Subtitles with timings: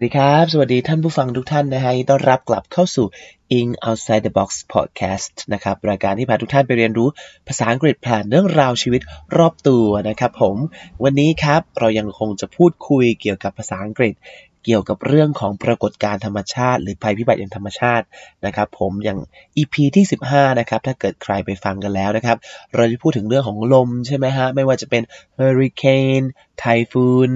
[0.00, 3.06] วัสดีครับ สวัสดีท่านผู้ฟังทุกท่านนะฮะต้อนรับกลับเข้าสู่
[3.58, 7.08] In Outside the Box Podcast นะครับ รายการที่พาทุกท่านไปเรียนรู้
[7.48, 9.02] ภาษาอังกฤษผ่านเรื่องราวชีวิต
[9.38, 10.56] รอบตัวนะครับผม
[11.04, 14.14] วันนี้ครับเรายังคงจะพูดคุยเกี่ยวกับภาษาอังกฤษ
[14.64, 18.04] เกี่ยวกับเรื่องของปรากฏการณ์ธรรมชาติ หรือภัยพิบัติอย่างธรรมชาติ
[18.46, 19.18] นะครับ ผมอย่าง
[19.56, 22.36] EP ที่ 15 นะครับ ถ้าเกิดใครไปฟังกันแล้วนะครับ
[22.74, 25.02] เราจะพูดถึงเรื่องของลมใช่ไหมฮะ ไม่ว่าจะเป็น
[25.38, 26.26] Hurricane
[26.62, 27.30] Typhoon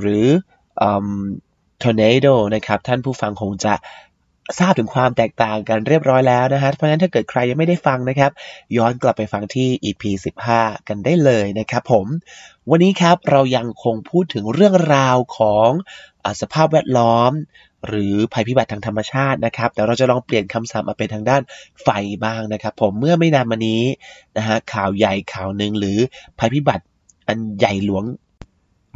[0.00, 0.26] หรือ
[0.82, 0.84] อ
[1.82, 3.74] tornado นะครับ ท่านผู้ฟังคงจะ
[4.58, 8.30] ทราบถึงความแตกต่างกันเรียบร้อยแล้วนะฮะ เพราะฉะนั้นถ้าเกิดใครยังไม่ได้ฟังนะครับ
[8.76, 10.02] ย้อนกลับไปฟังที่ EP
[10.46, 12.06] 15 กันได้เลยนะครับผม
[12.70, 15.70] วันนี้ครับเรายังคงพูดถึงเรื่องราวของ
[16.24, 17.32] อสภาพแวดล้อม
[17.88, 21.42] หรือภัยพิบัติทางธรรมชาตินะครับ แต่เราจะลองเปลี่ยนคำศัพท์มาเป็นทางด้าน
[21.82, 21.88] ไฟ
[22.24, 23.82] บ้างนะครับ ผม เมื่อไม่นานมานี้
[24.36, 25.98] นะฮะข่าวใหญ่ข่าวหนึ่งหรือ
[26.38, 26.84] ภัยพิบัติ
[27.28, 28.04] อันใหญ่หลวง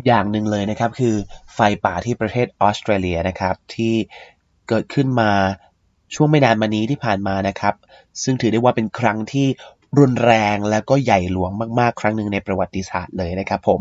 [0.07, 1.15] อย่างหนึ่งเลยนะครับ คือ
[1.55, 3.95] ไฟป่าที่ประเทศออสเตรเลียนะครับ ที่
[4.69, 5.31] เกิดขึ้นมา
[6.15, 7.75] ช่วงไม่นานมานี้ที่ผ่านมานะครับ
[8.23, 9.47] ซึ่งถือได้ว่าเป็นครั้งที่
[9.99, 11.51] รุนแรงและก็ใหญ่หลวง
[11.81, 13.81] มาก ๆ ครั้งหนึ่งในประวัติศาสตร์เลยนะครับ ผม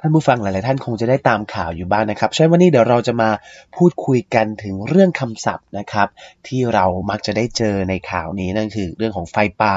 [0.00, 3.30] ท่านผู้ฟังหลาย ๆ ท่านคงจะได้ตามข่าวอยู่บ้างนะครับใช่วันนี้เดี๋ยวเราจะมา
[3.76, 6.08] พูดคุยกันถึงเรื่องคำศัพท์นะครับ
[6.46, 9.76] ที่เรามักจะได้เจอในข่าวนี้นั่นคือเรื่องของไฟป่า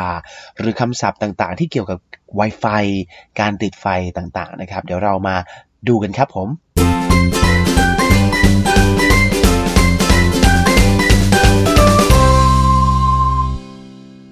[0.57, 1.99] หรือคำศัพท์ต่าง ๆ ที่เกี่ยวกับ
[2.39, 2.83] Wi-Fi
[3.39, 3.85] การติดไฟ
[4.17, 5.35] ต่างๆนะครับ เดี๋ยวเรามา
[5.87, 6.47] ดูกันครับผม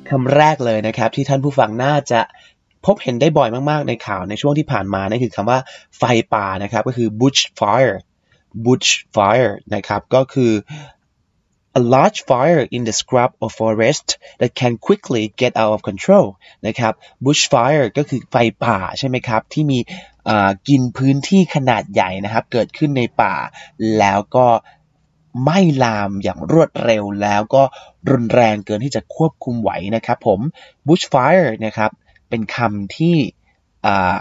[0.09, 2.21] คำแรกเลยนะครับที่ท่านผู้ฟังน่าจะ
[2.85, 5.59] พบเห็นได้บ่อยมากๆในข่าวในช่วงที่ผ่านมานั่นคือคำว่า
[5.97, 7.95] ไฟป่านะครับก็คือ bush fire
[8.65, 10.51] bush fire นะครับก็คือ
[11.79, 14.07] a large fire in the scrub or forest
[14.39, 16.27] that can quickly get out of control
[16.67, 16.93] นะครับ
[17.25, 19.79] bushfire ก็คือไฟป่าใช่ไหมครับ ที่มี
[20.29, 23.35] อ่ากินพื้นที่ขนาดใหญ่นะครับ เกิดขึ้นในป่า
[23.99, 24.47] แล้วก็
[25.43, 27.63] ไหม้ลามอย่างรวดเร็วแล้วก็
[28.09, 30.39] รุนแรงเกินที่จะควบคุมไหวนะครับผม
[30.87, 31.91] bushfire นะครับ
[32.29, 33.15] เป็นคำที่
[33.85, 34.17] อ่า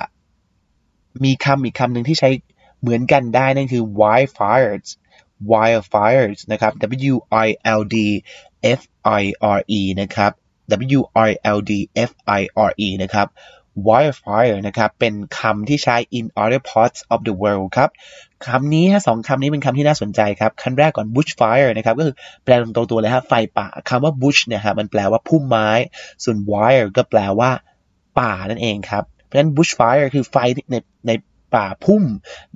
[1.24, 2.30] มีคำอีกคำหนึ่งที่ใช้
[2.80, 4.88] เหมือนกันได้นั่นคือ wildfires
[5.50, 6.72] wildfires นะครับ
[7.12, 7.14] W
[7.46, 7.96] I L D
[8.78, 8.80] F
[9.20, 9.22] I
[9.56, 10.32] R E นะครับ
[10.98, 11.72] W I L D
[12.08, 13.28] F I R E นะครับ
[13.88, 17.90] wildfire นะครับ เป็นคำที่ใช้ in other parts of the world ครับ
[18.46, 25.68] คำนี้ฮะสองคำนี้เป็นคำที่น่าสนใจครับคำแรกก่อน bushfire นะครับก็คือแปลตรงตัวเลยฮะไฟป่าคำว่า bush เนี่ยฮะมันแปลว่าพุ่มไม้
[26.24, 27.50] ส่วน wire ก็แปลว่า
[28.20, 30.36] ป่านั่นเองครับ เพราะฉะนั้น bushfire คือไฟ
[30.70, 30.76] ใน
[31.06, 31.10] ใน
[31.56, 32.04] ป่าพุ่ม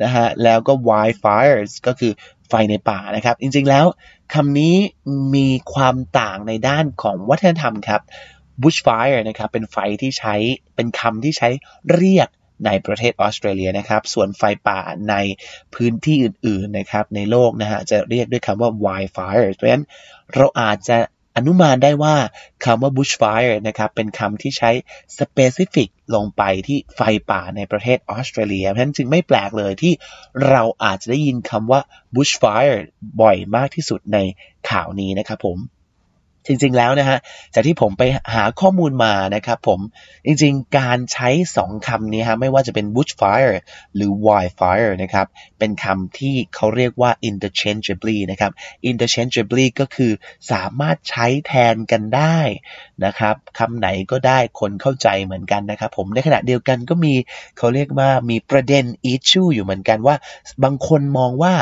[0.03, 2.13] นะฮะแล้วก็ wildfires ก็คือ
[2.49, 3.87] ไฟในป่านะครับ จริงๆแล้ว
[4.35, 4.75] คำนี้
[5.35, 8.03] มีความต่างในด้านของวัฒนธรรมครับ
[8.63, 10.35] bushfire นะครับเป็นไฟที่ใช้
[10.77, 11.49] เป็นคำที่ใช้
[11.93, 12.29] เรียก
[12.67, 15.15] ในประเทศออสเตรเลียนะครับ ส่วนไฟป่าใน
[15.75, 19.85] พื้นที่อื่นๆนะครับในโลกนะฮะจะเรียกด้วยคำว่า wildfire เพราะฉะนั้น
[20.35, 20.99] เราอาจจะ
[21.39, 22.15] อนุมานได้ว่า
[22.65, 24.71] คำว่า bushfire นะครับเป็นคำที่ใช้
[25.19, 27.01] specific ลงไปที่ไฟ
[27.31, 29.93] ป่าในประเทศออสเตรเลียเพราะฉะนั้นจึงไม่แปลกเลยที่
[30.49, 31.81] เราอาจจะได้ยินคำว่า
[32.15, 32.79] bushfire
[33.23, 34.19] บ่อยมากที่สุดใน
[34.71, 35.59] ข่าวนี้นะครับผม
[36.49, 37.19] จริง ๆ แล้วนะฮะ
[37.55, 38.03] จากที่ผมไป
[38.35, 39.81] หาข้อมูลมานะครับผม
[40.27, 43.55] จริง ๆ การใช้สองคำนี้ฮะไม่ว่าจะเป็น bushfire
[43.95, 45.27] หรือ wildfire นะครับ
[45.59, 48.53] เป็นคำที่เขาเรียกว่า interchangeably นะครับ
[48.91, 50.13] interchangeably ก็คือ
[50.53, 52.39] สามารถใช้แทนกันได้
[53.05, 57.15] นะครับคำไหนก็ได้คนเข้าใจเหมือนกันนะครับผมในขณะเดียวกันก็มี
[57.59, 60.17] เขาเรียกว่ามีประเด็น issue อยู่เหมือนกันว่า
[60.65, 61.55] บางคนมองว่า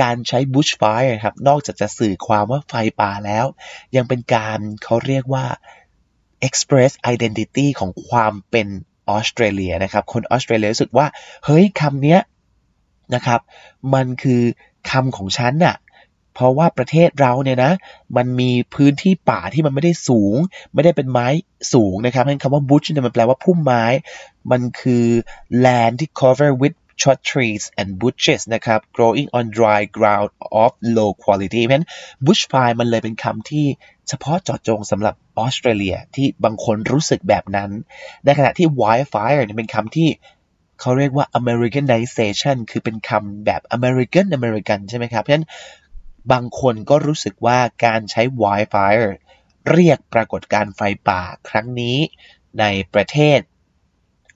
[0.00, 3.46] การใช้ bushfire ครับ นอกจากจะสื่อความว่าไฟป่าแล้ว
[3.96, 5.46] ยังเป็นการเขาเรียกว่า
[6.48, 8.68] express identity ของความเป็น
[9.08, 11.06] ออสเตรเลียนะครับ คนออสเตรเลียรู้สึกว่า
[11.44, 12.20] เฮ้ยคำเนี้ย
[13.14, 13.40] นะครับ
[13.94, 14.42] มันคือ
[14.90, 15.76] คำของฉันน่ะ
[16.34, 17.72] เพราะว่าประเทศเราเนี่ยนะ
[18.16, 20.34] มันมีพื้นที่ป่าที่มันไม่ได้สูง
[20.74, 21.28] ไม่ได้เป็นไม้
[21.74, 23.84] สูงนะครับนั่นคำว่า bush เนี่ยมันแปลว่าพุ่มไม้
[24.50, 25.04] มันคือ
[25.64, 30.30] land ที่ cover with short trees and bushes นะครับ growing on dry ground
[30.62, 31.88] of low quality เพราะฉะนั้น
[32.24, 33.66] bushfire มันเลยเป็นคำที่
[34.08, 37.70] เฉพาะเจาะจงสำหรับออสเตรเลียที่บางคนรู้สึกแบบนั้น
[38.24, 40.08] ในขณะที่ wildfire เนี่ยเป็นคำที่
[40.80, 45.46] เขาเรียกว่า Americanization คือเป็นคำแบบ American American ใช่ไหมครับ เพราะฉะนั้น
[46.32, 49.08] บางคนก็รู้สึกว่าการใช้ wildfire
[49.70, 51.96] เรียกปรากฏการไฟป่าครั้งนี้
[52.60, 52.64] ใน
[52.94, 53.40] ประเทศ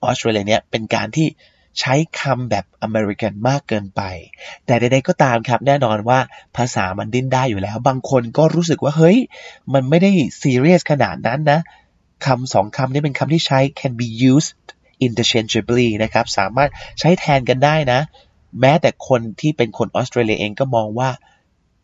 [0.05, 1.29] ออสเตรเลียเนี่ยเป็นการที่
[1.80, 4.02] ใช้คำแบบอเมริกันมากเกินไป
[4.66, 6.19] แต่ใดๆก็ตามครับ แน่นอนว่า
[6.56, 9.19] ภาษามันดิ้นได้อยู่แล้ว บางคนก็รู้สึกว่าเฮ้ย
[9.72, 10.10] มันไม่ได้
[10.42, 11.60] ซีเรียสขนาดนั้นนะ
[12.26, 14.52] คำสองคำนี้เป็นคำที่ใช้ can be used
[15.06, 18.00] interchangeably นะครับ สามารถใช้แทนกันได้นะ
[18.60, 21.10] แม้แต่คนที่เป็นคนออสเตรเลียเองก็มองว่า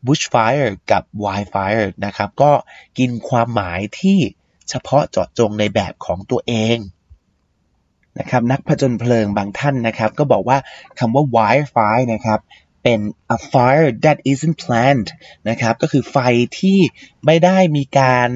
[0.06, 2.52] bushfire กับ wildfire นะครับ ก็
[2.98, 4.18] กินความหมายที่
[4.68, 6.78] เฉพาะเจาะจงในแบบของตัวเอง
[8.20, 10.58] นะครับนักผจญเพลิงบางท่านนะครับก็บอกว่า
[10.98, 12.40] คำว่า wildfire นะครับ
[12.82, 13.00] เป็น
[13.36, 15.08] a fire that isn't planned
[15.48, 16.16] นะครับก็คือไฟ
[16.58, 16.78] ที่
[17.26, 18.30] ไม่ได้มีการ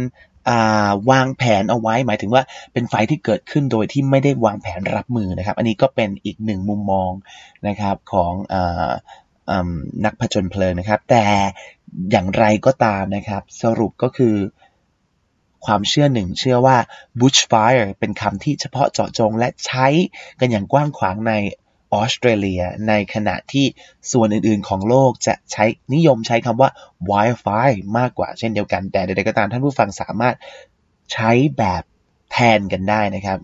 [1.11, 2.43] วางแผนเอาไว้ หมายถึงว่า
[2.73, 7.11] เป็นไฟที่เกิดขึ้นโดยที่ไม่ได้วางแผนรับมือนะครับ อันนี้ก็เป็นอีกหนึ่งมุมมอง
[7.69, 8.33] นะครับของ
[10.05, 11.25] นักผจญเพลิงนะครับ แต่
[12.11, 14.35] อย่างไรก็ตามนะครับ สรุปก็คือ
[15.67, 16.77] ความเชื่อหนึ่งเชื่อว่า
[17.21, 19.87] bushfire เป็นคำที่เฉพาะเจาะจงและใช้
[20.41, 21.33] กันอย่างกว้างขวางใน
[21.93, 23.67] ออสเตรเลีย ในขณะที่
[24.13, 25.65] ส่วนอื่นๆของโลกจะใช้
[25.95, 26.71] นิยมใช้คำว่า
[27.11, 30.37] wildfire มากกว่าเช่นเดียวกัน แต่ใดๆก็ตามท่านผู้ฟังสามารถ
[31.13, 31.83] ใช้แบบ
[32.33, 33.39] แทนกันได้นะครับ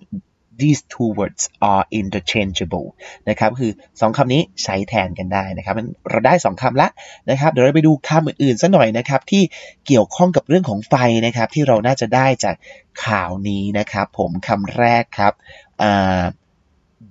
[0.62, 2.88] these two words are interchangeable
[3.28, 5.74] นะครับคือสองคำนี้ใช้แทนกันได้นะครับ
[6.10, 6.88] เราได้สองคำละ
[7.30, 9.42] นะครับเดี๋ยวเราไปดูคำอื่นๆสักหน่อยนะครับที่
[9.86, 10.94] เกี่ยวข้องกับเรื่องของไฟ
[11.26, 12.56] นะครับที่เราน่าจะได้จาก
[13.04, 15.32] ข่าวนี้นะครับผมคำแรกครับ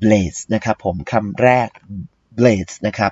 [0.02, 1.70] blaze นะครับผมคำแรก
[2.38, 3.12] blaze นะครับ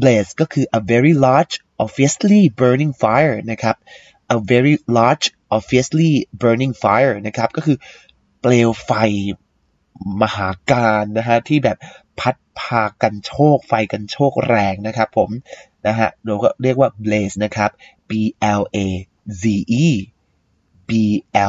[0.00, 1.54] blaze ก็คือ a very large
[1.84, 3.76] obviously burning fire นะครับ
[4.36, 5.26] a very large
[5.56, 6.10] obviously
[6.42, 7.76] burning fire นะครับก็คือ
[8.40, 8.92] เปลวไฟ
[10.22, 11.78] มหาการนะฮะที่แบบ
[12.20, 15.30] พัดพากันโชคไฟกันโชคแรงนะครับผม
[15.86, 17.70] นะฮะเราก็เรียกว่า blaze นะครับ
[18.08, 18.10] B
[18.60, 18.78] L A
[19.42, 19.44] Z
[19.84, 19.86] E
[20.88, 20.90] B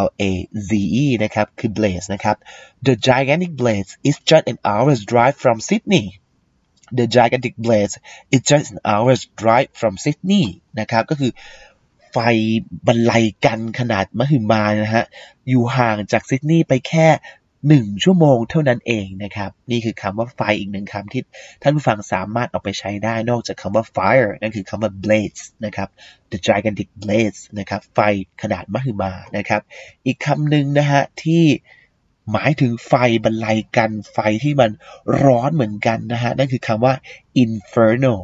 [0.04, 0.32] L A
[0.70, 0.72] Z
[1.04, 2.38] E นะครับ คือ blaze นะครับ
[2.86, 6.06] The gigantic blaze is just an hour's drive from Sydney
[6.98, 7.96] The gigantic blaze
[8.34, 10.46] is just an hour's drive from Sydney
[10.80, 11.32] นะครับ ก็คือ
[12.12, 12.18] ไฟ
[12.88, 15.06] บรรลัยกันขนาดมหึมานะฮะ
[15.50, 17.08] อยู่ห่างจากซิดนีย์ไปแค่
[17.68, 21.22] หนึ่งชั่วโมงเท่านั้นเองนะครับ นี่คือคำว่าไฟอีกหนึ่งคำที่
[21.62, 25.90] ท่านผู้ฟังสามารถเอาไปใช้ได้นอกจากคำว่า fire นั่นคือคำว่า blaze นะครับ
[26.32, 28.00] the gigantic blaze นะครับ ไฟ
[28.42, 29.62] ขนาดมหึมานะครับ
[30.06, 31.44] อีกคำหนึ่งนะฮะที่
[32.32, 32.94] หมายถึงไฟ
[33.24, 34.72] บรรลัยกันไฟที่มัน
[35.24, 36.94] ร้อนเหมือนกันนะฮะ นั่นคือคำว่า
[37.44, 38.16] inferno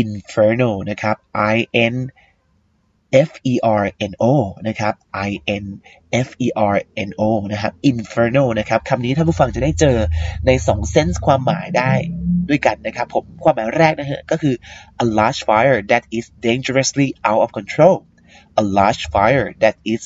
[0.00, 1.16] inferno นะครับ
[1.54, 1.56] i
[1.92, 1.94] n
[3.28, 4.32] F E R N O
[4.68, 4.94] นะครับ
[5.28, 5.30] I
[5.62, 5.66] N
[6.26, 6.76] F E R
[7.08, 7.22] N O
[7.52, 9.96] นะครับ Inferno นะครับคำนี้ท่านผู้ฟังจะได้เจอ
[10.46, 11.92] ใน2เซนส์ความหมายได้
[12.48, 14.54] ด้วยกันนะครับผมความหมายแรกนะฮะก็คือ
[15.04, 17.96] a large fire that is dangerously out of control
[18.62, 20.02] a large fire that is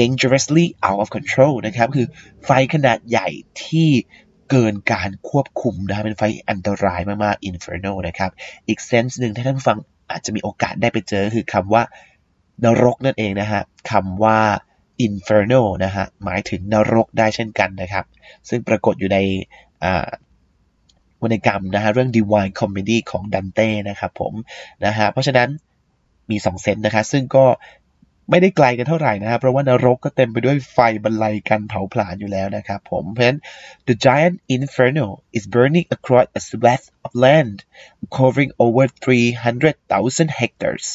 [0.00, 2.06] dangerously out of control นะครับคือ
[2.44, 3.28] ไฟขนาดใหญ่
[3.64, 3.90] ที่
[4.50, 8.30] เกินการควบคุมนะเป็นไฟอันตรายมากๆ Inferno นะครับ
[8.68, 9.78] อีกเซนส์หนึ่งที่ท่านผู้ฟัง
[10.10, 11.82] อาจจะมีโอกาสได้ไปเจอคือคำว่า
[12.64, 14.40] นรกนั่นเองนะฮะคำว่า
[15.06, 18.04] inferno นะฮะหมายถึงนรกได้เช่นกันนะครับ
[18.48, 19.18] ซึ่งปรากฏอยู่ใน
[21.22, 24.32] วรรณกรรมนะฮะเรื่อง Divine Comedy ของดันเต้นะครับผม
[24.84, 25.48] นะฮะเพราะฉะนั้น
[26.30, 27.46] มีสองเซนนะคะซึ่งก็
[28.30, 33.40] ไม่ได้ไกลกันเท่าไหร่นะครับ เพราะว่านรกก็เต็มไปด้วยไฟบรรลัยกันเผาผลาญอยู่แล้วนะครับผมเพราะฉะนั้น
[33.88, 37.56] the giant inferno is burning across a swath of land
[38.16, 40.86] covering over 300,000 hectares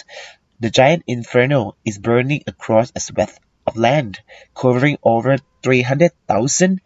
[0.63, 3.35] The giant inferno is burning across a swath
[3.67, 4.13] of land
[4.59, 6.81] covering over 300,000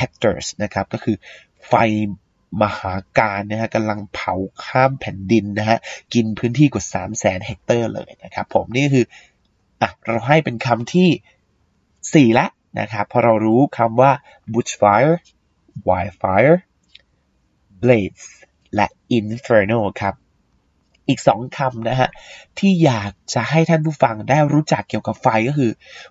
[0.00, 1.16] hectares นะครับก็คือ
[1.68, 1.74] ไฟ
[2.62, 5.78] มหาการนะฮะกำลังเผาข้ามแผ่นดินนะฮะ
[6.14, 9.04] กินพื้นที่กว่า 3 0 0แสนเฮกเตอร์เลยนะครับผมนี่คือ
[9.80, 12.46] อะเราให้เป็นคำที่ 4 ละ
[12.80, 14.12] นะครับพอเรารู้คำว่า
[14.52, 15.14] bushfire
[15.88, 16.56] wildfire
[17.82, 18.26] blaze
[18.74, 18.86] และ
[19.18, 20.14] inferno ครับ
[21.08, 22.10] อีกสองคำนะฮะ
[22.58, 25.70] ที่อยากจะให้ท่านผู้ฟังได้รู้จักเกี่ยวกับไฟก็คือ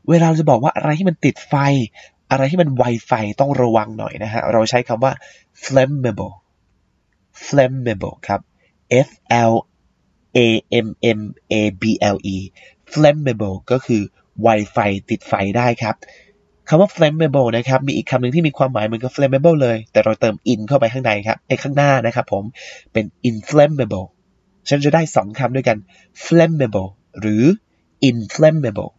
[0.09, 1.55] เวลาเราจะบอกว่าอะไรที่มันติดไฟ
[2.31, 5.11] อะไรที่มันไวไฟต้องระวังหน่อยนะฮะเราใช้คำว่า
[5.63, 6.35] flammable
[7.45, 8.41] flammable ครับ
[9.07, 9.09] F
[9.51, 9.53] L
[10.37, 10.39] A
[10.85, 11.19] M M
[11.51, 11.83] A B
[12.15, 12.37] L E
[12.93, 14.01] flammable ก็คือ
[14.41, 14.77] ไวไฟ
[15.09, 15.95] ติดไฟได้ครับ
[16.69, 22.43] คำว่า flammable นะครับ มีอีกคำหนึ่งที่มีความหมายเหมือนกับ flammable เลย แต่เราเติม in เข้าไปข้างในครับไอ้ข้างหน้านะครับผม
[22.93, 24.07] เป็น inflammable
[24.69, 25.77] ฉันจะได้สองคำด้วยกัน
[26.25, 26.89] flammable
[27.19, 27.43] หรือ
[28.09, 28.91] inflammable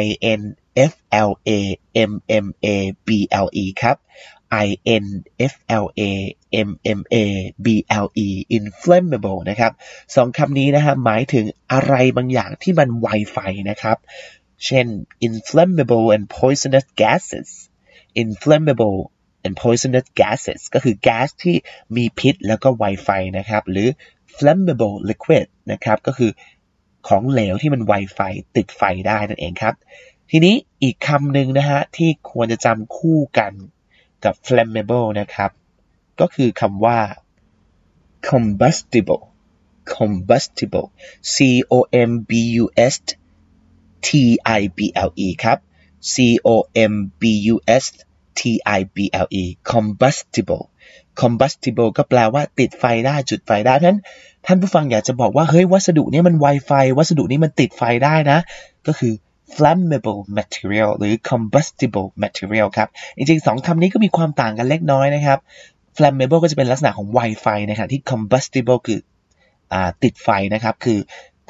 [0.00, 0.04] i
[0.40, 0.42] n
[0.90, 0.92] f
[1.28, 1.50] l a
[2.10, 2.12] m
[2.44, 2.68] m a
[3.06, 3.08] b
[3.44, 3.96] l e ครับ
[4.64, 4.68] i
[5.04, 5.06] n
[5.52, 6.12] f l a
[6.68, 7.16] m m a
[7.64, 7.66] b
[8.04, 9.72] l e inflammable นะครับ
[10.16, 13.38] สองคำนี้นะฮะหมายถึงอะไรบางอย่างที่มันไวไฟ
[13.70, 13.96] นะครับ
[14.66, 14.86] เช่น
[15.28, 17.48] inflammable and poisonous gases
[18.22, 18.98] inflammable
[19.44, 21.56] and poisonous gases ก็คือแก๊สที่
[21.96, 23.88] มีพิษแล้วก็ไวไฟนะครับ หรือ
[24.36, 26.30] flammable liquid นะครับ ก็คือ
[27.08, 28.18] ของเหลวที่มันไวไฟ
[28.56, 29.74] ติดไฟได้นั่นเองครับ
[30.30, 33.52] ทีนี้อีกคำหนึ่งนะฮะที่ควรจะจำคู่กัน
[34.24, 35.50] กับ flammable นะครับ
[36.20, 36.98] ก็คือคำว่า
[38.28, 39.24] combustible
[39.94, 40.88] combustible
[41.34, 41.36] c
[41.72, 41.74] o
[42.08, 42.94] m b u s
[44.06, 44.08] t
[44.58, 45.58] i b l e ครับ
[46.12, 46.14] c
[46.46, 46.48] o
[46.90, 47.22] m b
[47.54, 47.84] u s
[48.38, 48.40] t
[48.78, 50.64] i b l e combustible
[51.20, 54.00] combustible ก็แปลว่าติดไฟได้จุดไฟได้เพราะฉะนั้น
[54.46, 58.38] ท่านผู้ฟังอยากจะบอกว่าเฮ้ยวัสดุนี้มันไวไฟวัสดุนี้มันติดไฟได้นะ
[58.86, 59.12] ก็คือ
[59.56, 65.38] flammable material หรือ combustible material ครับ จริงๆสองคำนี้ก็มีความต่างกันเล็กน้อยนะครับ
[65.96, 69.00] flammable ก็จะเป็นลักษณะของไวไฟนะครับที่ combustible คือ
[69.72, 70.98] อติดไฟนะครับคือ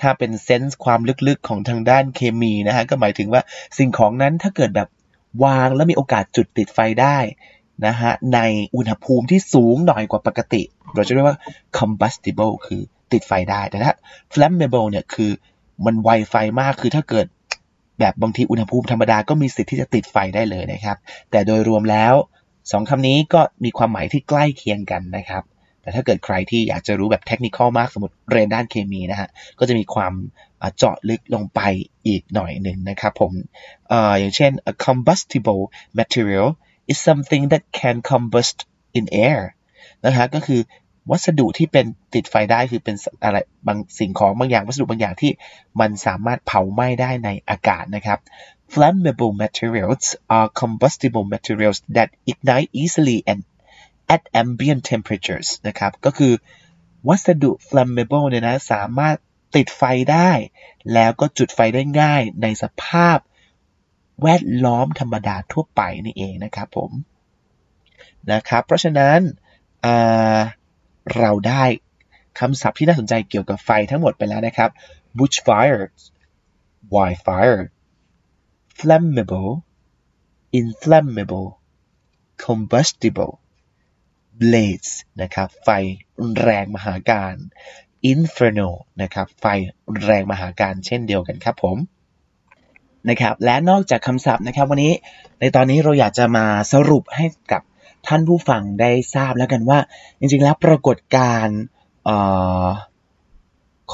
[0.01, 3.43] ถ้าเป็นเซนส์ความลึกๆของทางด้านเคมีนะฮะก็หมายถึงว่า
[3.79, 4.89] สิ่งของนั้นถ้าเกิดแบบ
[5.45, 7.19] วางแล้วมีโอกาสจุดติดไฟได้
[7.87, 8.41] นะฮะใน
[8.77, 10.63] อุณหภูมิที่สูงหน่อยกว่าปกติ
[10.95, 11.39] เราจะเรียกว่า
[11.79, 13.93] combustible คือติดไฟได้ แต่ถ้า
[14.33, 15.31] flammable เนี่ยคือ
[15.87, 17.27] มันไวไฟมากคือถ้าเกิด
[18.01, 20.97] แบบบางทีอุณหภูมิธรรมดาก็มีสิทธิ์ที่จะติดไฟได้เลยนะครับ
[21.31, 22.15] แต่โดยรวมแล้ว
[22.73, 25.45] สองคำนี้ก็มีความหมายที่ใกล้เคียงกันนะครับ
[25.83, 29.29] แต่ถ้าเกิดใครที่อยากจะรู้แบบเทคนิคมากสมมติเรียนด้านเคมีนะฮะ
[29.59, 30.13] ก็จะมีความ
[30.77, 31.61] เจาะลึกลงไป
[32.07, 33.33] อีกหน่อยหนึ่งนะครับผม
[33.93, 35.63] ออย่างเช่น a combustible
[35.99, 36.49] material
[36.91, 38.59] is something that can combust
[38.99, 39.41] in air
[40.05, 40.61] นะฮะก็คือ
[41.11, 43.37] วัสดุที่เป็นติดไฟได้คือเป็นอะไร
[43.67, 45.33] บางสิ่งของบางอย่างวัสดุบางอย่างที่
[45.81, 48.19] มันสามารถเผาไหม้ได้ในอากาศนะครับ
[48.73, 50.05] flammable materials
[50.37, 53.41] are combustible materials that ignite easily and
[54.15, 56.33] at ambient temperatures นะครับก็คือ
[57.09, 59.17] วัสดุ flammable เนี่ยนะสามารถ
[59.57, 60.31] ติดไฟได้
[60.95, 63.19] แล้วก็จุดไฟได้ง่ายในสภาพ
[64.23, 66.91] แวดล้อมธรรมดาทั่วไปนี่เองนะครับผม
[68.33, 69.19] นะครับ เพราะฉะนั้น
[71.17, 71.65] เราได้
[72.39, 74.71] คำศัพท์ที่น่าสนใจเกี่ยวกับไฟทั้งหมดไปแล้วนะครับ
[75.19, 75.83] bushfire
[76.95, 77.61] wildfire
[78.79, 79.53] flammable
[80.61, 81.49] inflammable
[82.45, 83.35] combustible
[84.41, 84.93] blaze
[85.23, 85.69] นะครับ ไฟ
[86.41, 87.35] แรงมหาการ
[88.13, 88.71] inferno
[89.03, 89.45] นะครับ ไฟ
[90.05, 91.77] แรงมหาการเช่นเดียวกันครับผม
[93.09, 94.93] นะครับ และนอกจากคำศัพท์นะครับ วันนี้
[95.41, 97.63] ในตอนนี้เราอยากจะมาสรุปให้กับ
[98.07, 99.79] ท่านผู้ฟังได้ทราบแล้วกันว่า
[100.19, 101.61] จริง ๆ แล้วปรากฏการณ์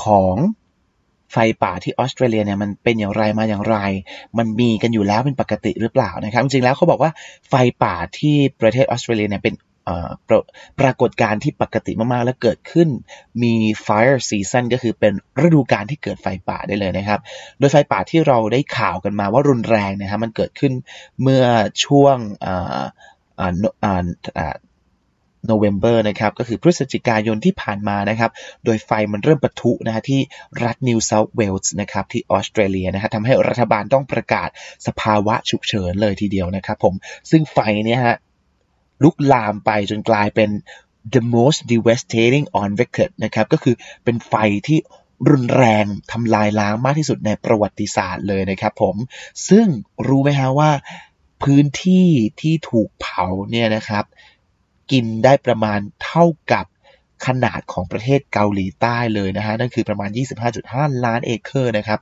[0.02, 0.36] ของ
[1.32, 3.76] ไฟป่าที่ออสเตรเลียเนี่ยมันเป็นอย่างไรมาอย่างไร
[4.38, 7.10] มันมีกันอยู่แล้วเป็นปกติหรือเปล่านะครับ จริงๆแล้วเขาบอกว่า
[7.48, 9.54] ไฟป่าที่ประเทศออสเตรเลียเนี่ยเป็น
[10.28, 10.34] ปร
[10.80, 12.88] ปรากฏการณ์ที่ปกติมาก ๆ และเกิดขึ้น
[13.42, 13.54] มี
[13.86, 15.12] fire season ก็คือเป็น
[15.46, 17.20] ฤดูกาลที่เกิดไฟป่าได้เลยนะครับ
[17.58, 20.72] โดยไฟป่าที่เราได้ข่าวกันมาว่ารุนแรงนะครับมันเกิดขึ้น
[21.22, 21.44] เมื่อ
[21.84, 22.16] ช่วง
[25.46, 28.30] โนเวมเบอร์นะครับก็คือพฤศจิกายนที่ผ่านมานะครับ
[28.64, 30.20] โดยไฟมันเริ่มปะทุนะฮะที่
[30.64, 34.48] รัฐนิวเซาท์เวลส์นะครับที่ออสเตรเลียนะฮะทำให้รัฐบาลต้องประกาศ
[34.86, 36.94] สภาวะฉุกเฉินเลยทีเดียวนะครับผม
[37.30, 38.16] ซึ่งไฟเนี่ยฮะ
[39.02, 40.50] ลุกลามไปจนกลายเป็น
[41.14, 44.34] the most devastating on record นะครับ ก็คือเป็นไฟ
[44.66, 44.78] ที่
[45.30, 48.96] รุนแรงทำลายล้างมากที่สุดในประวัติศาสตร์เลยนะครับผม
[49.48, 49.66] ซึ่ง
[50.08, 50.70] รู้ไหมฮะว่า
[51.42, 52.06] พื้นที่
[52.40, 54.04] ที่ถูกเผาเนี่ยนะครับ
[54.90, 56.66] กินได้ประมาณเท่ากับ
[57.26, 60.10] ขนาดของประเทศเกาหลีใต้เลยนะฮะนั่นคือประมาณ
[60.56, 62.00] 25.5 ล้านเอเคอร์นะครับ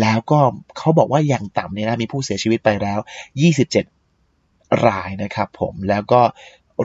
[0.00, 0.38] แล้วก็
[0.78, 2.98] เขาบอกว่าอย่างต่ำเนี่ยนะมีผู้เสียชีวิตไปแล้ว
[3.54, 3.97] 27
[4.86, 6.22] รายนะครับผมแล้วก็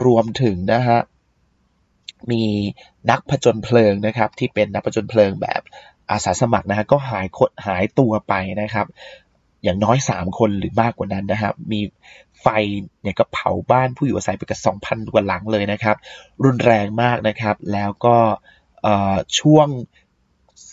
[0.04, 1.00] รวมถึงนะฮะ
[2.30, 2.44] มี
[3.10, 5.60] นักผจญเพลิงนะครับ ที่เป็นนักผจญเพลิงแบบ
[6.10, 8.86] อาสาสมัครนะฮะก็หายคดหายตัวไปนะครับ
[9.62, 11.80] อย่างน้อย 3 คนหรือมากกว่านั้นนะครับ มี
[12.42, 12.46] ไฟ
[13.02, 15.96] เนี่ยก็เผาบ้านผู้อยู่อาศัยไปกับ2,000กว่าหลังเลยนะครับ
[16.44, 18.16] รุนแรงมากนะครับ แล้วก็
[19.40, 19.68] ช่วง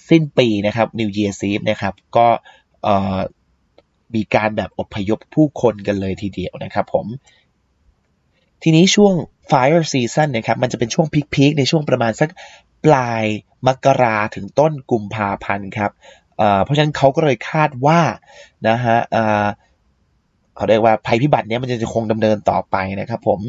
[0.09, 2.27] สิ้นปีนะครับ New Year Eve นะครับ ก็
[4.15, 7.05] มีการแบบอพยพผู้คนกันเลยทีเดียวนะครับผม
[8.63, 9.13] ทีนี้ช่วง
[9.51, 12.29] fire season นะครับ มันจะเป็นช่วงพีคๆในช่วงประมาณสัก
[12.85, 13.25] ปลาย
[13.67, 15.91] มกราถึงต้นกุมภาพันธ์ครับ
[16.63, 18.01] เพราะฉะนั้นเขาก็เลยคาดว่า
[18.67, 18.97] นะฮะ
[20.55, 23.39] เขาเรียกว่าภัยพิบัติเนี้ยมันจะคงดำเนินต่อไปนะครับผม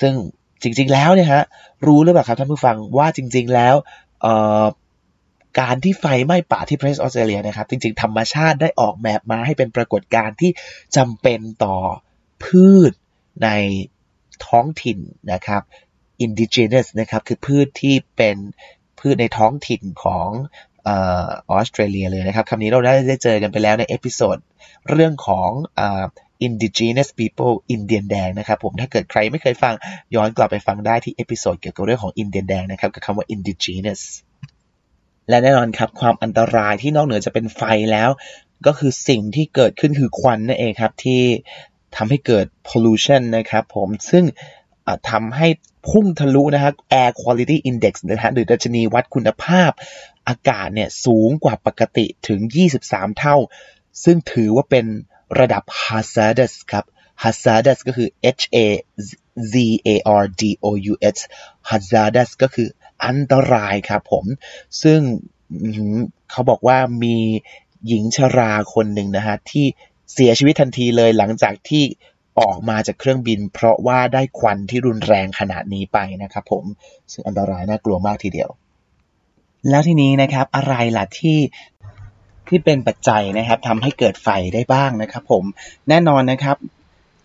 [0.00, 0.14] ซึ่ง
[0.62, 1.42] จริง ๆ แล้วเนี่ยฮะ
[1.86, 3.74] รู้หรือเปล่าครับท่านผู้ฟังว่าจริง ๆ แล้ว
[5.58, 10.50] การที่ไฟไหม้ป่าที่ประเทศออสเตรเลียนะครับ จริงๆ ธรรมชาติได้ออกแบบมาให้เป็นปรากฏการณ์ที่
[10.96, 11.76] จำเป็นต่อ
[12.44, 12.92] พืช
[13.44, 13.48] ใน
[14.46, 14.98] ท้องถิ่น
[15.32, 15.62] นะครับ
[16.24, 18.36] indigenous นะครับคือพืชที่เป็น
[18.98, 20.28] พืชในท้องถิ่นของ
[20.90, 20.92] อ
[21.50, 24.36] อสเตรเลียเลยนะครับคำนี้เราได้ได้เจอกันไปแล้วใน episode
[24.90, 25.82] เรื่องของอ
[26.46, 29.74] indigenous people อินเดียนแดงนะครับผมถ้าเกิดใครไม่เคยฟัง
[30.14, 34.00] ย้อนกลับไปฟังได้ที่ episode เกี่ยวกับเรื่องของอินเดียนแดงนะครับกับคำว่า indigenous
[35.28, 37.62] และแน่นอนครับความอันตรายที่นอกเหนือจะเป็นไฟ
[37.92, 38.10] แล้ว
[38.66, 41.22] ก็คือสิ่งที่เกิดขึ้นคือควันนั่นเองครับที่
[41.96, 44.24] ทำให้เกิด pollution นะครับผมซึ่ง
[45.10, 45.48] ทำให้
[45.88, 49.70] พุ่งทะลุนะฮะ air quality index นะฮะหรือดัชนีวัดคุณภาพ
[50.28, 52.40] อากาศเนี่ยสูงกว่าปกติถึง
[52.80, 53.36] 23 เท่า
[54.04, 54.86] ซึ่งถือว่าเป็น
[55.40, 56.84] ระดับ hazardous ครับ
[57.22, 58.08] hazardous ก็คือ
[58.38, 58.66] h a
[59.52, 59.54] z
[59.86, 61.18] a r d o u s
[61.70, 62.68] hazardous ก็คือ
[63.04, 64.24] อันตรายครับผม
[64.82, 65.00] ซึ่ง
[66.30, 67.16] เขาบอกว่ามี
[67.88, 69.66] หญิงชราคนหนึ่งนะฮะที่
[70.12, 71.82] เสียชีวิตทันทีเลยหลังจากที่
[72.40, 76.64] ออกมาจากเครื่องบิน เพราะว่าได้ควันที่รุนแรงขนาดนี้ไปนะครับผม
[77.12, 78.50] ซึ่งอันตรายน่ากลัวมากทีเดียว
[79.70, 81.38] แล้วทีนี้นะครับอะไรล่ะที่
[82.48, 85.44] ที่เป็นปัจจัยนะครับทำให้เกิดไฟได้บ้างนะครับผม
[85.88, 86.56] แน่นอนนะครับ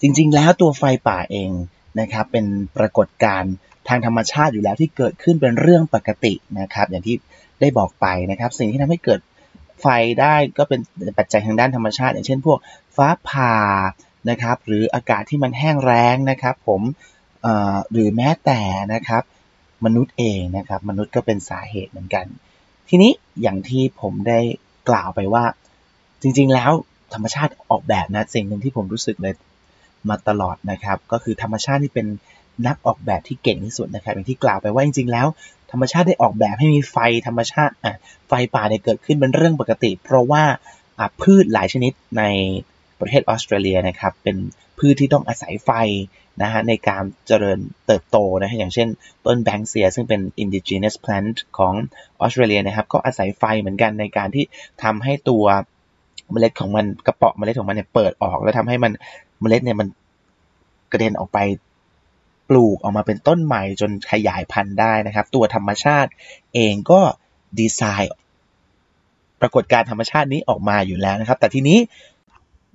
[0.02, 1.52] จริงๆแล้วตัวไฟป่าเอง
[2.00, 2.46] นะครับเป็น
[2.78, 3.54] ปรากฏการณ์
[3.88, 7.16] ทางธรรมชาติอยู่แล้วที่เกิดขึ้นเป็นเรื่องปกตินะครับ อย่างที่
[7.62, 9.20] ได้บอกไปนะครับ สิ่งที่ทำให้เกิด
[9.82, 9.88] ไฟ
[10.22, 10.80] ได้ก็เป็น
[11.18, 12.60] ปัจจัยทางด้านธรรมชาติ อย่างเช่น พวก
[12.96, 13.56] ฟ้าผ่า
[14.30, 16.82] นะครับ หรืออากาศที่มันแห้งแล้งนะครับ ผม
[17.92, 18.62] หรือแม้แต่
[18.94, 19.24] นะครับ
[19.86, 22.26] มนุษย์เองนะครับ มนุษย์ก็เป็นสาเหตุเหมือนกัน
[22.90, 23.12] ทีนี้
[23.42, 24.40] อย่างที่ผมได้
[24.90, 25.44] กล่าวไปว่า
[26.22, 26.72] จริง ๆ แล้ว
[27.14, 29.34] ธรรมชาติออกแบบนะสิ่งหนึ่งที่ผมรู้สึกเลย
[30.10, 32.08] มาตลอดนะครับ ก็คือธรรมชาติที่เป็น
[32.68, 35.28] นักออกแบบที่เก่งที่สุดนะครับอย่างที่กล่าวไปว่าจริงๆแล้ว
[35.72, 36.98] ธรรมชาติได้ออกแบบให้มีไฟ
[37.28, 37.96] ธรรมชาติอะ
[38.28, 40.44] ไฟป่าเนี่ยเกิดขึ้นเป็นเรื่องปกติ เพราะว่า
[41.22, 42.24] พืชหลายชนิดใน
[43.00, 44.38] ประเทศออสเตรเลียนะครับเป็น
[44.80, 45.72] พืชที่ต้องอาศัยไฟ
[46.42, 48.88] นะฮะในการเจริญเติบโตนะฮะอย่างเช่น
[49.26, 51.74] ต้นแบงเซีย ซึ่งเป็น indigenous plant ของ
[52.20, 54.46] ออสเตรเลียนะครับก็อาศัยไฟเหมือนกันในการที่
[54.84, 55.46] ทำให้ตัว
[56.32, 58.92] เมล็ดของมันกระเปาะเมล็ดของมันเนี่ยเปิดออก แล้วทำให้มัน
[59.42, 59.88] เมล็ดเนี่ยมัน
[60.92, 61.40] กระเด็นออกไป
[62.50, 66.10] ปลูกออกมาเป็นต้นใหม่จนขยายพันธุ์ได้นะครับ ตัวธรรมชาติ
[66.54, 67.02] เองก็
[67.60, 68.14] ดีไซน์
[69.42, 71.80] ปรากฏการธรรมชาตินี้ออกมาอยู่แล้วนะครับ แต่ทีนี้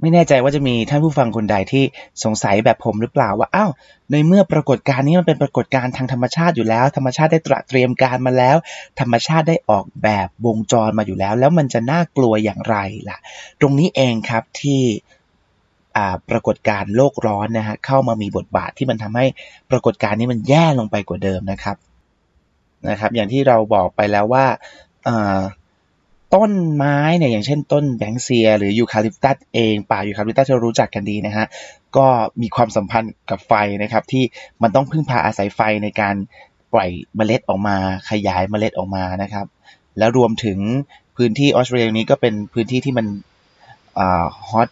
[0.00, 1.84] ไม่แน่ใจว่าจะมีท่านผู้ฟังคนใดที่
[2.24, 3.70] สงสัยแบบผมหรือเปล่าว่าอ้าว
[4.10, 8.56] ในเมื่อปรากฏการณ์นี้มันเป็นปรากฏการณ์ทางธรรมชาติอยู่แล้ว ธรรมชาติได้ตระเตรียมการมาแล้ว
[9.00, 12.76] ธรรมชาติได้ออกแบบวงจรมาอยู่แล้ว แล้วมันจะน่ากลัวอย่างไร
[13.10, 13.18] ล่ะ
[13.60, 14.80] ตรงนี้เองครับที่
[16.30, 19.26] ปรากฏการณ์โลกร้อนนะฮะเข้ามามีบทบาทที่มันทำให้
[19.70, 21.76] ปรากฏการณ์นี้มันแย่ลงไปกว่าเดิมนะครับ
[22.88, 24.44] นะครับอย่างที่เราบอกไปแล้วว่า
[26.34, 31.46] ต้นไม้เนี่ยอย่างเช่นต้นแบงเซีย หรือยูคาลิปตัสเองป่ายูคาลิปตัสที่รารู้จักกันดีนะฮะ
[31.96, 32.06] ก็
[32.42, 34.24] มีความสัมพันธ์กับไฟนะครับ ที่
[34.62, 36.14] มันต้องพึ่งพาอาศัยไฟในการ
[36.72, 37.76] ปล่อยเมล็ดออกมา
[38.10, 39.46] ขยายเมล็ดออกมานะครับ
[39.98, 40.58] แล้วรวมถึง
[41.16, 43.06] พื้นที่ออสเตรเลียนี้ก็เป็นพื้นที่ที่มัน
[44.48, 44.70] ฮอต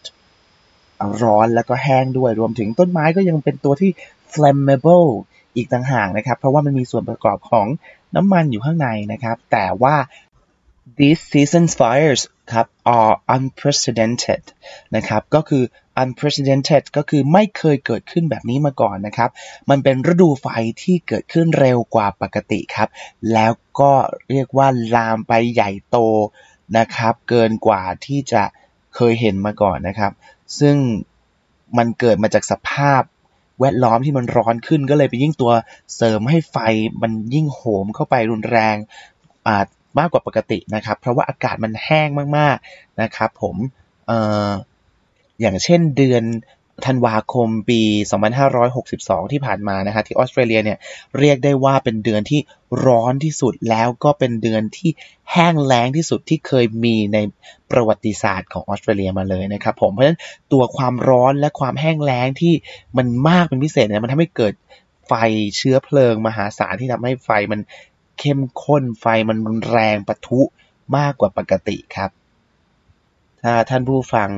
[1.23, 3.91] ร้อนแล้วก็แห้งด้วย รวมถึงต้นไม้ก็ยังเป็นตัวที่
[4.33, 5.09] flammable
[5.55, 7.67] อีกต่างหากนะครับ เพราะว่ามันมีส่วนประกอบของ
[8.15, 9.95] น้ำมันอยู่ข้างในนะครับ แต่ว่า
[10.97, 14.43] these seasons fires ครับ are unprecedented
[14.95, 15.63] นะครับ ก็คือ
[16.01, 19.29] unprecedented ก็คือไม่เคยเกิดขึ้นแบบนี้มาก่อนนะครับ
[19.69, 20.47] มันเป็นฤดูไฟ
[20.83, 22.89] ที่เกิดขึ้นเร็วกว่าปกติครับ
[23.33, 23.91] แล้วก็
[24.29, 25.97] เรียกว่าลามไปใหญ่โต
[26.77, 28.43] นะครับ เกินกว่าที่จะ
[28.95, 30.11] เคยเห็นมาก่อนนะครับ
[30.59, 30.75] ซึ่ง
[31.77, 33.01] มันเกิดมาจากสภาพ
[33.59, 35.51] แวดล้อมที่มันร้อนขึ้นก็เลยไปยิ่งตัว
[35.95, 36.57] เสริมให้ไฟ
[37.01, 38.75] มันยิ่งโหมเข้าไปรุนแรง
[39.99, 43.55] มากกว่าปกตินะครับ เพราะว่าอากาศมันแห้งมากๆนะครับ ผม
[44.09, 44.11] อ
[45.41, 46.23] อย่างเช่นเดือน
[46.87, 47.81] ธันวาคมปี
[48.57, 50.77] 2562 ที่ผ่านมานะฮะที่ออสเตรเลียเนี่ย
[51.19, 52.39] เรียกได้ว่าเป็นเดือนที่
[52.85, 54.89] ร้อนที่สุดแล้วก็เป็นเดือนที่
[55.31, 57.17] แห้งแล้งที่สุดที่เคยมีใน
[57.71, 60.19] ประวัติศาสตร์ของออสเตรเลียมาเลยนะครับผมเพราะฉะนั้น
[60.53, 62.53] ตัวความร้อนและความแห้งแล้งที่
[62.97, 64.53] มันมากเป็นพิเศษเนี่ยมันทำให้เกิด
[65.07, 65.13] ไฟ
[65.57, 67.59] เชื้อเพลิงมหาศาลที่ทำให้ไฟมัน
[68.19, 70.41] เข้มข้นไฟมันรุนแรงปะทุ
[70.97, 72.09] มากกว่าปกติครับ
[73.43, 74.29] ถ้าท่านผู้ฟัง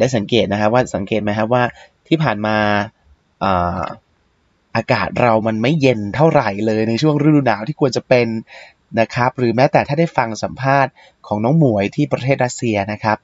[0.00, 1.62] ได้สังเกตนะครับว่าสังเกตไหมครับว่า
[2.08, 2.56] ที่ผ่านมา
[4.76, 8.26] อากาศเรามันไม่เย็นเท่าไหร่เลยในช่วงฤดูหนาวที่ควรจะเป็น
[9.00, 10.92] นะครับหรือแม้แต่ถ้าได้ฟังสัมภาษณ์
[11.26, 13.18] ของน้องหมวยที่ประเทศรัสเซียนะครับ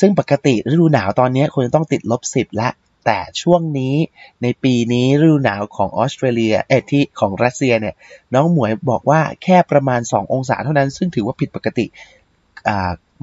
[0.00, 2.68] ซึ่งปกติฤดูหนาวตอนนี้ควรจะต้องติดลบสิบละ
[3.06, 3.94] แต่ช่วงนี้
[4.42, 7.94] ในปีนี้ฤดูหนาวของออสเตรเลียเอที่ของรัสเซียเนี่ย
[8.34, 11.86] น้องหมวยบอกว่าแค่ประมาณ 2 องศาเท่านั้น ซึ่งถือว่าผิดปกติ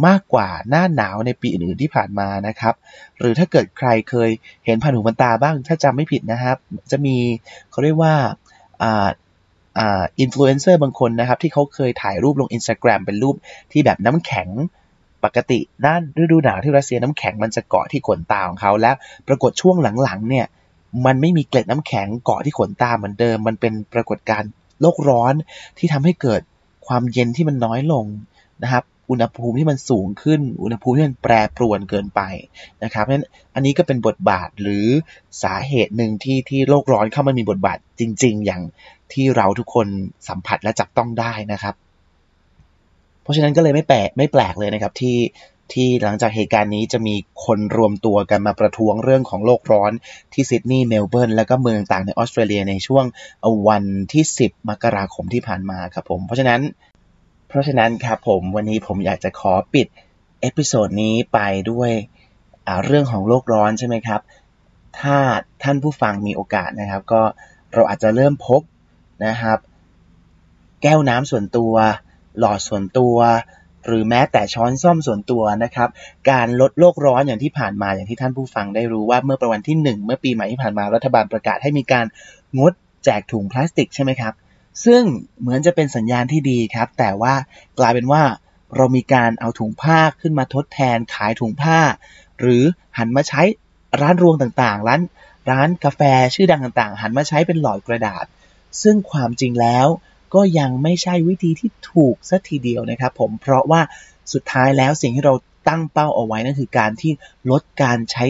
[0.08, 2.76] มากกว่าหน้าหนาวในปีอื่นๆที่ผ่านมานะครับ
[3.20, 4.30] หรือถ้าเกิดใครเคย
[4.66, 6.58] เห็นผ่านหูผ่านตาบ้างถ้าจำไม่ผิดนะครับ
[6.92, 7.16] จะมี
[7.72, 8.14] เขาเรียกว่า
[9.78, 13.36] อินฟลูเอนเซอร์บางคนนะครับ ที่เขาเคยถ่ายรูปลง Instagram เป็นรูป
[13.72, 14.50] ที่แบบน้ำแข็ง
[15.24, 18.96] ปกติหน้าฤดูหนาวที่รัสเซียน้ำแข็งมันจะเกาะที่ขนตาของเขาแล้ว
[19.28, 20.46] ปรากฏช่วงหลังๆ เนี่ย
[21.06, 24.50] มันไม่มีเกล็ดน้ำแข็งเกาะที่ขนตาเหมือนเดิม มันเป็นปรากฏการณ์
[24.82, 25.34] โลกร้อน
[25.78, 26.42] ที่ทำให้เกิด
[26.88, 28.06] ความเย็นที่มันน้อยลง
[28.64, 32.22] นะครับ อุณหภูมิที่มันสูงขึ้น อุณหภูมิที่มันแปรปรวนเกินไป
[32.84, 34.86] นะครับเพราะฉะนั้นอันนี้ก็เป็นบทบาทหรือ
[35.44, 38.62] สาเหตุหนึ่งที่ที่โลกร้อนเข้ามามีบทบาทจริง ๆ อย่าง
[39.14, 39.88] ที่เราทุกคน
[40.30, 41.76] สัมผัสและจับต้องได้นะครับ
[43.24, 45.18] เพราะฉะนั้นก็เลยไม่แปลกไม่แปลกเลยนะครับที่
[45.74, 49.92] ที่หลังจากเหตุการณ์นี้จะมีคนรวมตัวกันมาประท้วงเรื่องของโลกร้อน
[50.34, 53.06] ที่ซิดนีย์เมลเบิร์นและก็เมืองต่างในออสเตรเลียในช่วง
[53.68, 56.62] วันที่ 10 มกราคมที่ผ่านมาครับผม เพราะฉะนั้น
[57.52, 59.88] เพราะฉะนั้นครับผมวันนี้ผมอยากจะขอปิด
[60.42, 61.40] episode นี้ไป
[61.72, 61.92] ด้วย
[62.86, 64.22] เรื่องของโลกร้อนใช่ไหมครับ
[65.00, 65.18] ถ้า
[65.64, 67.22] ท่านผู้ฟังมีโอกาสนะครับ ก็
[67.74, 68.62] เราอาจจะเริ่มพก
[69.26, 69.58] นะครับ
[70.82, 71.74] แก้วน้ำส่วนตัว
[72.40, 73.18] หลอดส่วนตัว
[73.86, 75.90] หรือแม้แต่ช้อนส้อมส่วนตัวนะครับ
[76.32, 82.06] การลดโลกร้อนอย่างที่ผ่านมาอย่างที่ท่านผู้ฟังได้รู้ว่าเมื่อประวันที่ 1 เมื่อปีใหม่ที่ผ่านมารัฐบาลประกาศให้มีการ
[82.60, 82.74] งด
[83.06, 84.34] แจกถุงพลาสติกใช่ไหมครับ
[84.86, 85.04] ซึ่ง
[85.40, 87.34] เหมือนจะเป็นสัญญาณที่ดีครับ แต่ว่า
[87.80, 88.24] กลายเป็นว่า
[88.76, 91.80] เรามีการเอาถุงผ้าขึ้นมาทดแทนขายถุงผ้า
[92.42, 92.64] หรือ
[92.98, 93.42] หันมาใช้
[94.02, 95.02] ร้านรวงต่างๆ ร้าน
[95.50, 96.02] ร้านกาแฟ
[96.36, 98.26] ชื่อดังต่างๆ หันมาใช้เป็นหลอดกระดาษ
[98.82, 99.88] ซึ่งความจริงแล้ว
[100.34, 103.82] ก็ยังไม่ใช่วิธีที่ถูกสัทีเดียวนะครับผมเพราะว่า
[104.34, 105.34] สุดท้ายแล้วสิ่งที่เรา
[105.68, 107.12] ตั้งเป้าเอาไว้นั่นคือการที่
[107.52, 108.26] ลดการใช้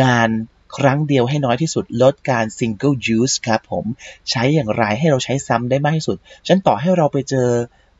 [0.00, 0.28] งาน
[0.76, 3.84] ครั้งเดียวให้น้อยที่สุดลดการ single use ครับผม
[4.30, 7.48] ใช้อย่างไรให้เราใช้ซ้ำได้มากที่สุด ฉันต่อให้เราไปเจอ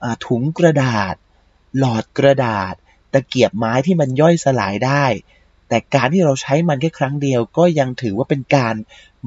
[0.05, 1.15] อถุงกระดาษ
[1.79, 2.75] หลอดกระดาษ
[3.13, 5.05] ตะเกียบไม้ที่มันย่อยสลายได้
[5.69, 8.75] แต่การที่เราใช้มันแค่ครั้งเดียวก็ยังถือว่าเป็นการ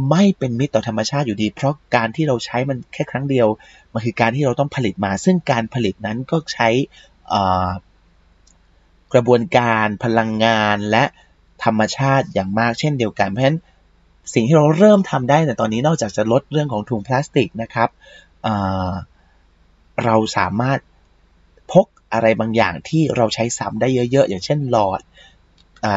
[0.10, 3.48] ไม่เป็นมิตรต่อธรรมชาติอยู่ดี เพราะการที่เราใช้มันแค่ครั้งเดียว
[3.94, 6.70] มันคือการที่เราต้องผลิตมา ซึ่งการผลิตนั้นก็ใช้
[9.14, 11.04] กระบวนการพลังงานและ
[11.64, 13.60] ธรรมชาติอย่างมากเช่นเดียวกัน เพราะฉะนั้น
[14.34, 17.90] สิ่งที่เราเริ่มทำได้แต่ตอนนี้นอกจากจะลดเรื่องของถุงพลาสติกนะครับ
[20.06, 20.80] เราสามารถ
[21.72, 25.02] พกอะไรบางอย่างที่เราใช้ซ้ำได้เยอะ ๆ อย่างเช่นหลอด
[25.86, 25.88] อ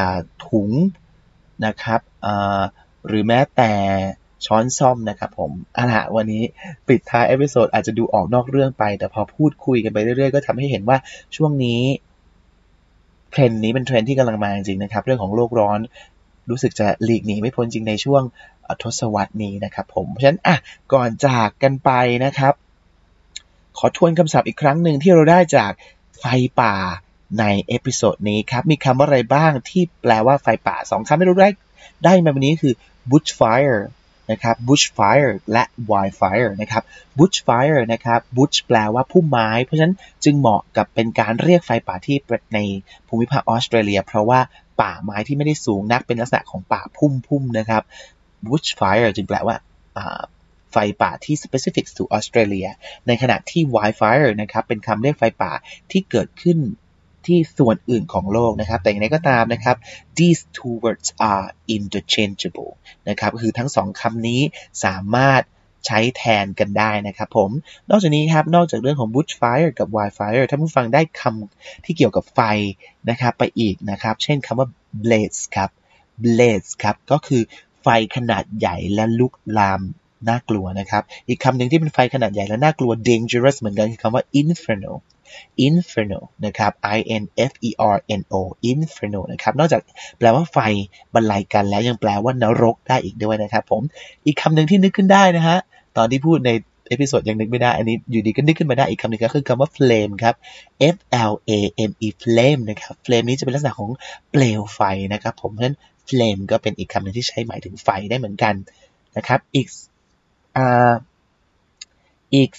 [0.47, 0.69] ถุง
[1.65, 2.01] นะครับ
[3.07, 3.71] หรือแม้แต่
[4.45, 6.43] ช้อนส้อมนะครับผมเอาละวันนี้
[6.87, 10.97] ปิดท้าย episode อาจจะดูออกนอกเรื่องไป แต่พอพูดคุยกันไปเรื่อยๆ ก็ทำให้เห็นว่า
[11.35, 11.81] ช่วงนี้
[13.33, 15.79] เทรนด์นี้เป็นเทรนด์ที่กำลังมาจริงๆนะครับเรื่องของโลกร้อน
[16.49, 18.23] รู้สึกจะหลีกหนีไม่พ้นจริงในช่วง
[18.83, 20.57] ทศวรรษนี้นะครับผม เพราะฉะนั้นอะ
[20.93, 21.91] ก่อนจากกันไป
[22.25, 22.53] นะครับ
[23.77, 25.71] ขอทวนคำศัพท์อีกครั้งหนึ่งที่เราได้จาก
[26.19, 26.25] ไฟ
[26.61, 26.73] ป่า
[27.39, 31.49] ใน episode นี้ครับ มีคำว่าอะไรบ้างที่แปลว่าไฟป่าสองคำที่เราได้
[32.05, 32.73] ได้มาวันนี้คือ
[33.09, 33.79] bushfire
[34.31, 36.83] นะครับ bushfire และ wildfire นะครับ
[37.17, 42.17] bushfire นะครับ bush แปลว่าพุ่มไม้ เพราะฉะนั้นจึงเหมาะกับเป็นการเรียกไฟป่าที่
[42.55, 42.59] ใน
[43.07, 44.39] ภูมิภาคออสเตรเลีย เพราะว่า
[44.81, 47.83] ป่าไม้ที่ไม่ได้สูงนักเป็นลักษณะของป่าพุ่มๆนะครับ
[48.45, 49.55] bushfire จึงแปลว่า
[50.71, 52.69] ไฟป่าที่ specific to Australia
[53.07, 55.51] ในขณะที่ wildfire นะครับ เป็นคำเรียกไฟป่า
[55.91, 56.57] ที่เกิดขึ้น
[57.27, 59.77] ที่ส่วนอื่นของโลกนะครับ แต่อย่างไรก็ตามนะครับ
[60.17, 62.71] these two words are interchangeable
[63.09, 64.41] นะครับ คือทั้งสองคำนี้
[64.85, 65.41] สามารถ
[65.85, 67.49] ใช้แทนกันได้นะครับผม
[67.89, 72.39] นอกจากนี้ครับ นอกจากเรื่องของ bushfire กับ wildfire ถ้าผู้ฟังได้คำที่เกี่ยวกับไฟ
[73.09, 74.67] นะครับไปอีกนะครับ เช่นคำว่า
[75.03, 75.69] blaze ครับ
[76.23, 77.41] blaze ครับ ก็คือ
[77.81, 79.81] ไฟขนาดใหญ่และลุกลาม
[80.29, 84.93] น่ากลัวนะครับ อีกคำหนึ่งที่เป็นไฟขนาดใหญ่และน่ากลัว dangerous เหมือนกันคือคำว่า inferno
[85.65, 88.35] inferno นะครับ i n f e r n o
[88.71, 89.81] inferno นะครับนอกจาก
[90.17, 90.57] แปลว่าไฟ
[91.13, 93.81] บรรลัยกัลป์แล้วยังแปลว่านรกได้อีกด้วยนะครับผม
[94.25, 95.57] อีกคำหนึ่งที่นึกขึ้นได้นะฮะ
[95.97, 96.51] ตอนที่พูดใน
[96.89, 100.35] episode ยังนึกไม่ได้ อันนี้อยู่ดีก็นึกขึ้นมาได้อีกคำหนึ่งก็คือคำว่า flame ครับ
[100.95, 100.97] f
[101.29, 103.89] l a m e flame นะครับ flame นี้จะเป็นลักษณะของ
[104.31, 104.79] เปลวไฟ
[105.13, 105.77] นะครับผมเพราะฉะนั้น
[106.09, 108.55] flame ก็เป็นอีกคำหนึ่งที่ใช้หมายถึงไฟได้เหมือนกัน
[109.17, 109.67] นะครับอีก
[110.57, 110.93] อ่า
[112.35, 112.49] อีก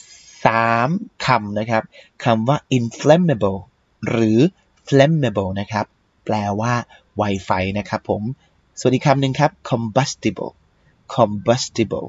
[0.47, 0.89] สาม
[1.27, 1.83] คำนะครับ
[2.25, 3.61] คำว่า inflammable
[4.11, 4.39] หรือ
[4.89, 5.87] flammable นะครับ
[6.25, 6.73] แปลว่า
[7.17, 8.23] ไวไฟนะครับผม
[8.81, 10.53] ส่วนอีกคำหนึ่งครับ combustible
[11.15, 12.09] combustible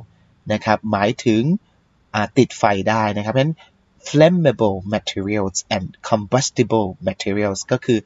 [0.51, 1.41] นะครับ หมายถึง
[2.37, 3.55] ติดไฟได้นะครับเพราะฉะนั้น
[4.07, 7.99] flammable materials and combustible materials ก็คือ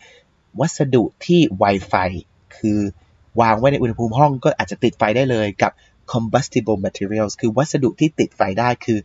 [0.59, 1.93] วัสดุที่ไวไฟ
[2.57, 2.79] คือ
[3.41, 5.71] วางไว้ในอุณหภูมิห้องก็อาจจะติดไฟได้เลยกับ
[6.11, 8.99] combustible materials คือวัสดุที่ติดไฟได้คือ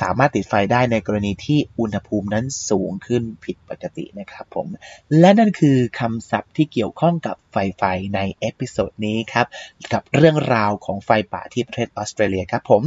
[0.00, 4.66] สามารถติดไฟได้ในกรณีที่อุณหภูมินั้นสูงขึ้นผิดปกตินะครับผม
[5.20, 7.82] และนั่นคือคำศัพท์ที่เกี่ยวข้องกับไฟไฟ
[8.14, 9.46] ใน episode นี้ครับ
[9.92, 12.82] กับเรื่องราวของไฟป่าที่ประเทศออสเตรเลียครับผม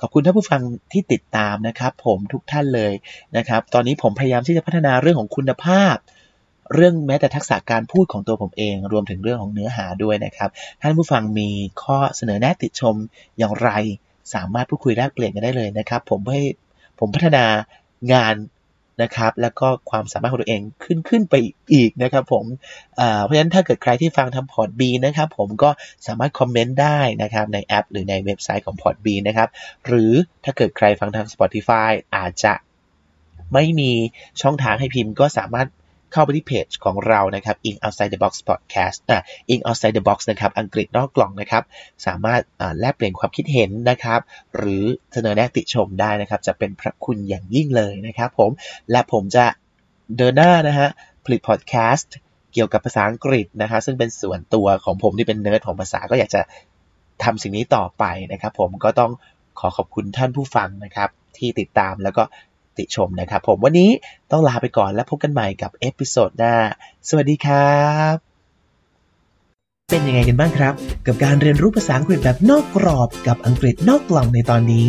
[0.00, 2.92] ขอบคุณท่านผู้ฟังที่ติดตามนะครับผมทุกท่านเลย
[3.36, 5.96] นะครับ ตอนนี้ผมพยายามที่จะพัฒนาเรื่องของคุณภาพ
[6.74, 11.48] เรื่องแม้แต่ทักษะการพูดของตัวผมเอง รวมถึงเรื่องของเนื้อหาด้วยนะครับ ท่านผู้ฟังมี
[11.82, 12.96] ข้อเสนอแนะติชม
[13.38, 13.70] อย่างไร
[14.34, 16.40] สามารถพูดคุยแลกเปลี่ยนกันได้เลยนะครับ ผมให้
[16.98, 17.44] ผมพัฒนา
[18.12, 18.36] งาน
[19.02, 21.34] นะครับ แล้วก็ความสามารถของตัวเองขึ้นขึ้นไป
[21.72, 22.44] อีกนะครับ ผม
[23.22, 25.70] เพราะฉะนั้นถ้าเกิดใครที่ฟังทำ Podbean นะครับ ผมก็
[26.06, 29.48] สามารถคอมเมนต์ได้นะครับในแอป หรือในเว็บไซต์ของ Podbean นะครับ
[29.86, 30.12] หรือ
[30.44, 32.54] ถ้าเกิดใครฟังทาง Spotify อาจจะ
[33.52, 33.90] ไม่มี
[34.42, 35.68] ช่องทางให้พิมพ์ก็สามารถ
[36.12, 41.64] เข้าไปที่เพจของเรานะครับ Eng Outside the Box Podcast อะ Eng Outside the Box นะครับอังกฤษนอกกล่องนะครับ
[42.06, 42.40] สามารถ
[42.80, 44.20] แลกเปลี่ยนความคิดเห็นนะครับ
[44.56, 48.50] หรือเสนอแนะติชมได้นะครับ จะเป็นพระคุณอย่างยิ่งเลยนะครับผม
[48.90, 49.44] และผมจะ
[50.16, 50.88] เดินหน้านะฮะ
[51.24, 52.14] ผลิตพอดแคสต์
[52.52, 56.40] เกี่ยวกับภาษาอังกฤษนะคะซึ่งเป็นส่วนตัวของผมที่เป็นเนิร์ดของภาษาก็อยากจะ
[57.24, 59.12] ทำสิ่งนี้ต่อไปนะครับ ผมก็ต้อง
[59.60, 62.22] ขอขอบคุณท่านผู้ฟังนะครับ ที่ติดตามแล้วก็
[62.80, 63.90] ติชมนะครับผมวันนี้
[64.30, 66.54] ต้องลาไปก่อนแล้วพบกันใหม่กับ episode หน้า
[67.08, 67.80] สวัสดีครั
[68.14, 68.16] บ
[69.90, 70.74] เป็นยังไงกันบ้างครับ
[71.06, 74.86] กับการเรียนรู้ภาษาอังกฤษแบบนอกกรอบกับอังกฤษนอกกล่องในตอนนี้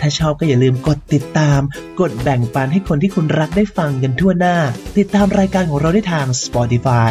[0.00, 1.60] ถ้าชอบก็อย่าลืมกดติดตาม
[2.00, 4.56] กดแบ่งปันให้คนที่คุณรักได้ฟังกันทั่วหน้า
[4.98, 7.10] ติดตามรายการของเราได้ทาง Spotify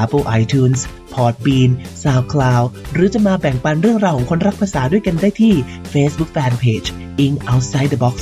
[0.00, 0.80] Apple iTunes
[1.14, 1.70] Podbean
[2.02, 5.54] SoundCloud หรือจะมาแบ่งปันเรื่องราวของคนรักภาษาด้วยกันได้ที่
[5.92, 6.88] Facebook Fanpage
[7.24, 8.16] In Outside the Box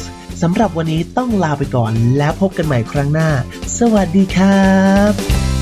[0.47, 3.31] สำหรับวันนี้ต้องลาไปก่อนแล้วพบกันใหม่ครั้งหน้า
[3.79, 4.75] สวัสดีครั
[5.11, 5.54] บ